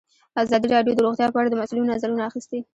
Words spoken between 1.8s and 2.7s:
نظرونه اخیستي.